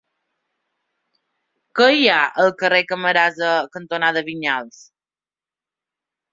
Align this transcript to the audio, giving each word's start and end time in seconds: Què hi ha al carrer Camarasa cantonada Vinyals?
Què 1.81 1.89
hi 1.97 2.09
ha 2.15 2.17
al 2.45 2.51
carrer 2.63 2.81
Camarasa 2.93 3.53
cantonada 3.79 4.27
Vinyals? 4.33 4.83